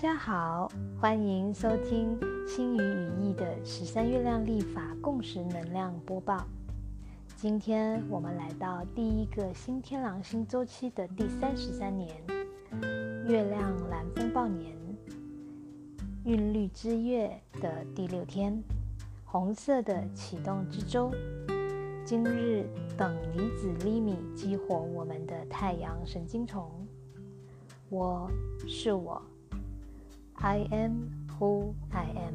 [0.00, 6.42] 大家好，欢迎收听星语语义的十三月亮历法共识能量播报。
[7.36, 12.16] 今天我们来到第一个新天狼星周期的第三十三年，
[13.28, 14.74] 月亮蓝风暴年，
[16.24, 18.58] 韵律之月的第六天，
[19.26, 21.12] 红色的启动之周。
[22.06, 26.70] 今日等离子厘米激活我们的太阳神经虫。
[27.90, 28.30] 我
[28.66, 29.20] 是我。
[30.42, 32.34] I am who I am。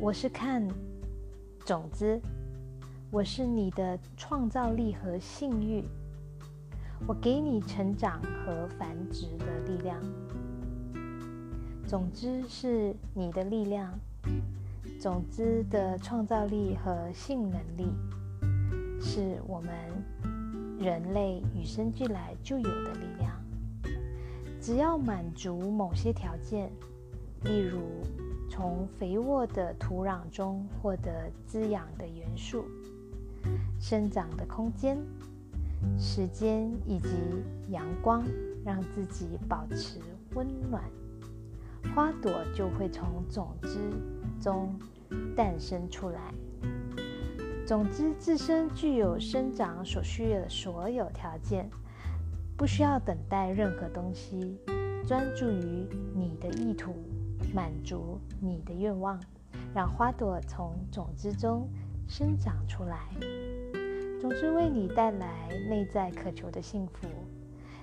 [0.00, 0.66] 我是看
[1.66, 2.18] 种子，
[3.10, 5.84] 我是你的创造力和性欲。
[7.06, 10.00] 我给你成长和繁殖的力量。
[11.86, 13.92] 种子是你的力量，
[14.98, 17.92] 种子的创造力和性能力
[18.98, 19.70] 是我们
[20.78, 23.41] 人类与生俱来就有的力量。
[24.62, 26.70] 只要满足某些条件，
[27.42, 27.80] 例如
[28.48, 32.64] 从肥沃的土壤中获得滋养的元素、
[33.80, 34.96] 生长的空间、
[35.98, 37.08] 时间以及
[37.70, 38.24] 阳光，
[38.64, 39.98] 让自己保持
[40.36, 40.84] 温暖，
[41.92, 43.80] 花朵就会从种子
[44.40, 44.72] 中
[45.34, 46.32] 诞生出来。
[47.66, 51.68] 种子自身具有生长所需的所有条件。
[52.56, 54.58] 不需要等待任何东西，
[55.06, 56.94] 专注于你的意图，
[57.52, 59.20] 满足你的愿望，
[59.74, 61.68] 让花朵从种子中
[62.06, 63.08] 生长出来。
[64.20, 67.08] 种子为你带来内在渴求的幸福，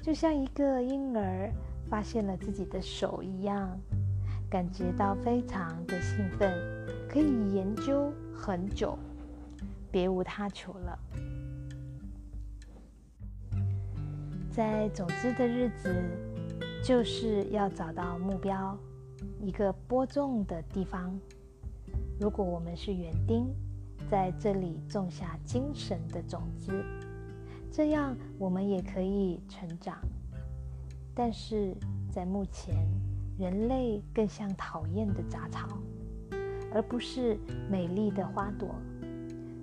[0.00, 1.50] 就像一个婴儿
[1.88, 3.76] 发现了自己的手一样，
[4.48, 6.54] 感觉到非常的兴奋，
[7.08, 8.96] 可以研究很久，
[9.90, 10.96] 别无他求了。
[14.60, 15.90] 在种子的日子，
[16.84, 18.76] 就是要找到目标，
[19.40, 21.18] 一个播种的地方。
[22.20, 23.48] 如果我们是园丁，
[24.10, 26.84] 在这里种下精神的种子，
[27.72, 29.96] 这样我们也可以成长。
[31.14, 31.74] 但是
[32.12, 32.86] 在目前，
[33.38, 35.68] 人类更像讨厌的杂草，
[36.70, 37.38] 而不是
[37.70, 38.68] 美丽的花朵。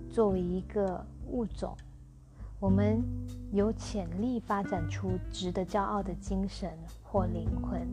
[0.10, 1.78] 作为一个物种。
[2.60, 3.04] 我们
[3.54, 6.70] 有潜力发展出值得骄傲的精神
[7.02, 7.88] 或灵魂。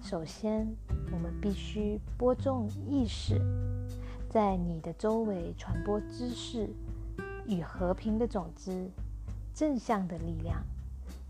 [0.00, 0.66] 首先，
[1.12, 3.38] 我们必须播种意识，
[4.30, 6.70] 在你的周围传播知识
[7.46, 8.90] 与和平的种子，
[9.52, 10.64] 正向的力量，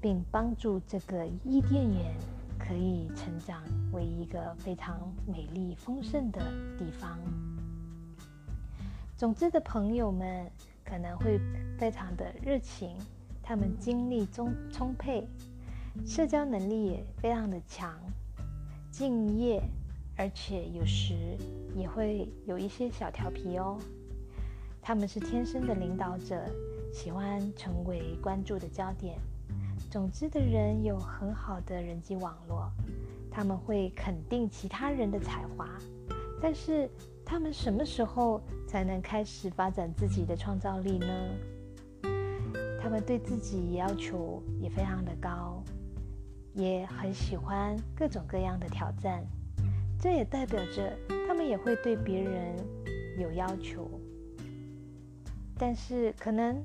[0.01, 2.15] 并帮助这个伊甸园
[2.57, 6.41] 可以成长为一个非常美丽丰盛的
[6.79, 7.19] 地方。
[9.17, 10.49] 种子的朋友们。
[10.89, 11.39] 可能会
[11.77, 12.97] 非常的热情，
[13.43, 15.29] 他们精力充充沛，
[16.07, 17.95] 社交能力也非常的强，
[18.91, 19.63] 敬业，
[20.17, 21.15] 而且有时
[21.77, 23.79] 也会有一些小调皮哦。
[24.81, 26.43] 他们是天生的领导者，
[26.91, 29.19] 喜欢成为关注的焦点。
[29.91, 32.73] 总之的人有很好的人际网络，
[33.31, 35.69] 他们会肯定其他人的才华，
[36.41, 36.89] 但是。
[37.31, 41.07] 他们什么时候才能开始发展自己的创造力呢？
[42.81, 45.63] 他们对自己要求也非常的高，
[46.55, 49.23] 也很喜欢各种各样的挑战。
[50.01, 50.91] 这也代表着
[51.27, 52.57] 他们也会对别人
[53.19, 53.87] 有要求，
[55.59, 56.57] 但是可能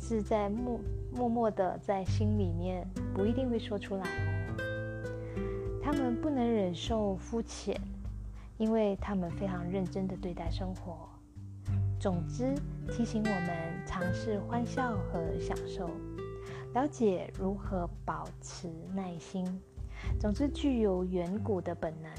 [0.00, 0.80] 是在默
[1.12, 4.62] 默默的在心里面，不一定会说出来哦。
[5.82, 7.78] 他们不能忍受肤浅。
[8.58, 11.08] 因为他们非常认真地对待生活。
[11.98, 12.54] 总之，
[12.90, 15.90] 提醒我们尝试欢笑和享受，
[16.74, 19.44] 了解如何保持耐心。
[20.20, 22.12] 总之，具有远古的本能，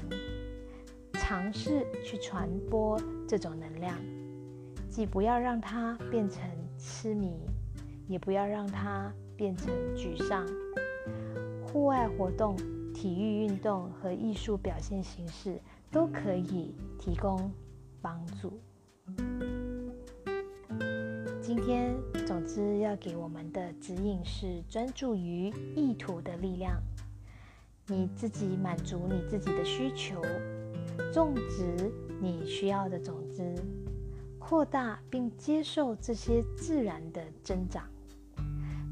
[1.12, 3.96] 尝试去传播这种能量，
[4.90, 6.42] 既不要让它变成
[6.76, 7.32] 痴迷，
[8.08, 10.44] 也不要让它变成沮丧。
[11.66, 12.56] 户外活动、
[12.92, 15.60] 体育运动和艺术表现形式。
[15.90, 17.50] 都可以提供
[18.00, 18.60] 帮助。
[21.40, 21.96] 今天，
[22.26, 26.78] 总之要给我们的指引是专注于意图的力量。
[27.86, 30.20] 你自己满足你自己的需求，
[31.10, 31.90] 种植
[32.20, 33.42] 你需要的种子，
[34.38, 37.84] 扩大并接受这些自然的增长。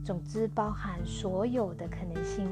[0.03, 2.49] 种子包含所有的可能性。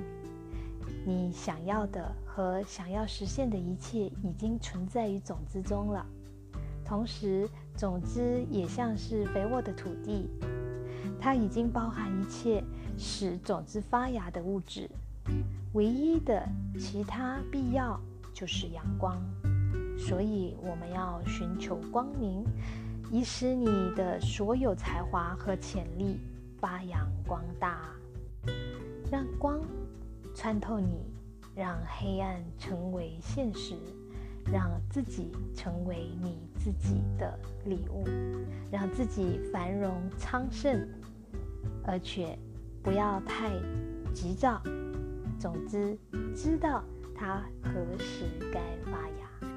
[1.06, 6.04] 你想要的和想要实现的一切已经存在于种子中了。
[6.84, 10.30] 同时，种子也像是肥沃的土地，
[11.20, 12.62] 它已经包含一切
[12.96, 14.88] 使种子发芽的物质。
[15.72, 16.46] 唯一的
[16.78, 18.00] 其他必要
[18.32, 19.18] 就是阳光，
[19.98, 22.44] 所以我们要寻求光明，
[23.10, 23.66] 以使你
[23.96, 26.20] 的所有才华和潜力
[26.60, 27.80] 发扬光大，
[29.10, 29.58] 让光
[30.34, 31.14] 穿透你，
[31.54, 33.76] 让黑暗成为现实，
[34.52, 38.04] 让自己成为你自己的礼物，
[38.70, 40.86] 让自己繁荣昌盛，
[41.84, 42.36] 而且
[42.82, 43.50] 不要太
[44.12, 44.60] 急躁。
[45.38, 45.96] 总之，
[46.34, 46.82] 知道
[47.14, 48.60] 它何时该
[48.90, 49.48] 发芽。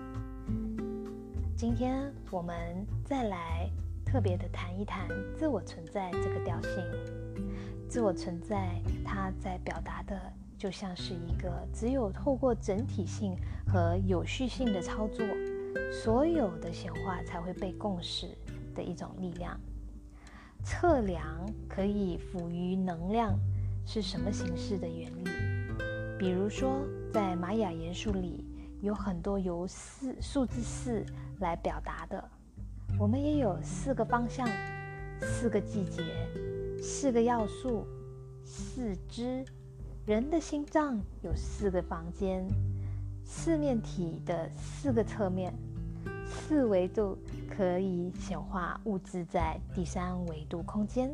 [1.55, 2.55] 今天我们
[3.03, 3.67] 再来
[4.05, 6.71] 特别的谈一谈自我存在这个调性。
[7.89, 10.21] 自我存在，它在表达的
[10.57, 13.35] 就像是一个只有透过整体性
[13.67, 15.23] 和有序性的操作，
[15.91, 18.27] 所有的显化才会被共识
[18.73, 19.59] 的一种力量。
[20.63, 21.23] 测量
[21.69, 23.39] 可以赋予能量
[23.85, 25.23] 是什么形式的原理？
[26.17, 26.81] 比如说，
[27.13, 28.43] 在玛雅元素里，
[28.81, 31.05] 有很多由四数字四
[31.39, 32.21] 来表达的。
[32.99, 34.49] 我们也有四个方向、
[35.21, 36.01] 四个季节、
[36.81, 37.85] 四个要素、
[38.43, 39.45] 四肢。
[40.07, 42.47] 人的心脏有四个房间，
[43.25, 45.53] 四面体的四个侧面，
[46.25, 47.17] 四维度
[47.49, 51.13] 可以显化物质在第三维度空间。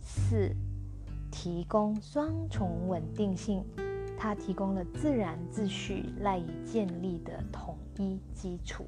[0.00, 0.50] 四
[1.30, 3.62] 提供双重稳定性。
[4.16, 8.86] 它提供了自然秩序赖以建立的统一基础，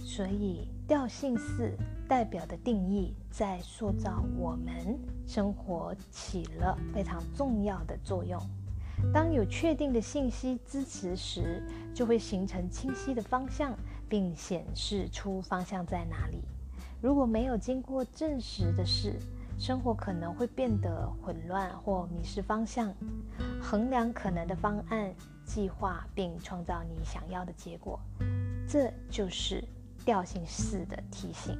[0.00, 1.76] 所以调性四
[2.08, 8.40] 代表的定义在塑造我们生活起了非常重要的作用。
[9.12, 11.62] 当有确定的信息支持时，
[11.94, 13.76] 就会形成清晰的方向，
[14.08, 16.40] 并显示出方向在哪里。
[17.02, 19.14] 如果没有经过证实的事，
[19.58, 22.90] 生活可能会变得混乱或迷失方向。
[23.60, 25.14] 衡量可能的方案、
[25.44, 28.00] 计划，并创造你想要的结果，
[28.66, 29.62] 这就是
[30.08, 31.54] 调性四的提醒。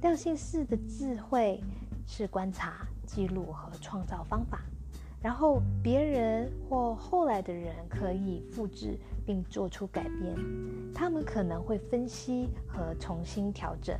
[0.00, 1.60] 调性四的智慧
[2.06, 4.62] 是观察、记录和创造方法，
[5.20, 8.96] 然后别人或后来的人可以复制
[9.26, 10.36] 并做出改变。
[10.94, 13.98] 他们可能会分析和重新调整。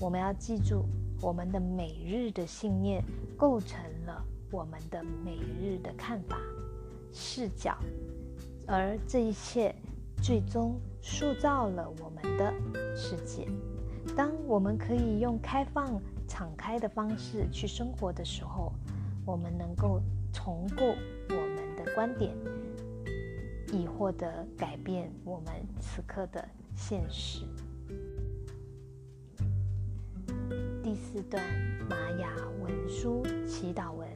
[0.00, 0.86] 我们要记住。
[1.20, 3.04] 我们的每日的信念
[3.36, 6.38] 构成了我们的每日的看法、
[7.12, 7.76] 视角，
[8.68, 9.74] 而这一切
[10.22, 12.52] 最终塑造了我们的
[12.96, 13.48] 世界。
[14.16, 18.72] 当我们可以用开放、敞开的方式去生活的时候，
[19.24, 20.00] 我们能够
[20.32, 20.84] 重构
[21.30, 22.34] 我们的观点，
[23.72, 27.44] 以获得改变我们此刻的现实。
[30.82, 31.42] 第四段
[31.88, 34.08] 玛雅文书祈祷文。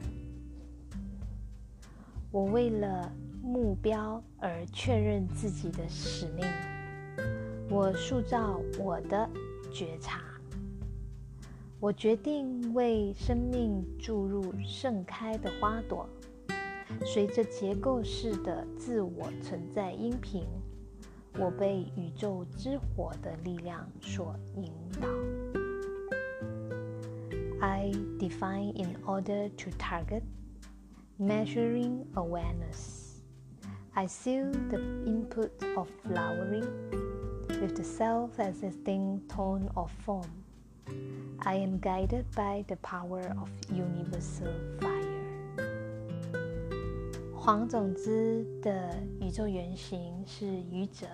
[2.31, 3.11] 我为了
[3.43, 6.45] 目标而确认自己的使命。
[7.69, 9.29] 我塑造我的
[9.71, 10.23] 觉察。
[11.79, 16.07] 我决定为生命注入盛开的花朵。
[17.05, 20.45] 随着结构式的自我存在音频，
[21.37, 25.07] 我被宇宙之火的力量所引导。
[27.59, 30.21] I define in order to target
[31.19, 33.12] measuring awareness.
[33.94, 36.66] I seal the input of flowering
[37.48, 40.30] with the self existing tone of form.
[41.40, 45.04] I am guided by the power of universal fire.
[47.34, 51.06] 黄种子的宇宙原型是愚者。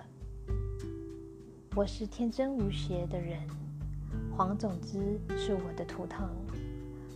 [1.75, 3.39] 我是天真无邪的人。
[4.35, 6.29] 黄种子是我的图腾，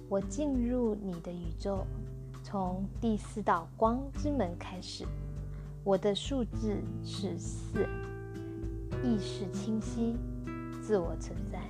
[0.07, 1.85] 我进入你的宇宙，
[2.43, 5.05] 从第四道光之门开始。
[5.84, 7.86] 我的数字是四，
[9.02, 10.16] 意识清晰，
[10.80, 11.60] 自我存在，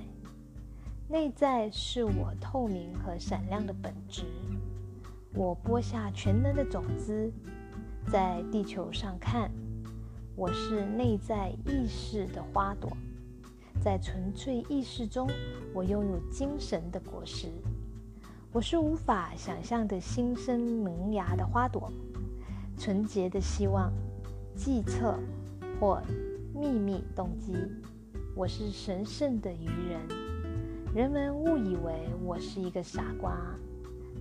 [1.09, 4.23] 内在是我透明和闪亮的本质。
[5.33, 7.29] 我播下全能的种子，
[8.09, 9.51] 在地球上看，
[10.33, 12.89] 我是内在意识的花朵。
[13.81, 15.29] 在纯粹意识中，
[15.73, 17.49] 我拥有精神的果实。
[18.53, 21.91] 我是无法想象的新生萌芽的花朵，
[22.77, 23.91] 纯洁的希望、
[24.55, 25.17] 计策
[25.79, 26.01] 或
[26.53, 27.53] 秘密动机。
[28.35, 29.99] 我是神圣的愚人。
[30.93, 33.37] 人们误以为我是一个傻瓜，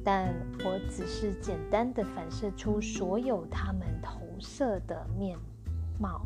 [0.03, 0.35] 但
[0.65, 5.39] 我只是简单的反射出所有他们投射的面
[5.99, 6.23] 貌。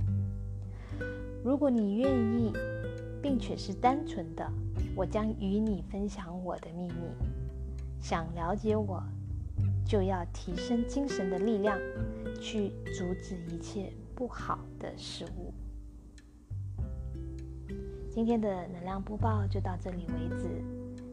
[1.44, 2.52] 如果你愿意。
[3.20, 4.48] 并且是单纯的，
[4.94, 6.94] 我将与你分享我的秘密。
[8.00, 9.02] 想了解我，
[9.88, 11.78] 就要提升精神的力量，
[12.38, 15.54] 去阻止一切不好的事物。
[18.10, 20.62] 今天的能量播报就到这里为止，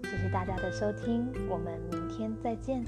[0.04, 2.84] 谢谢大家的收听，我们明天再见。